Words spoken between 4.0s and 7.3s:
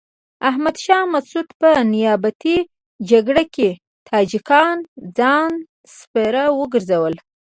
تاجکان ځان سپر وګرځول.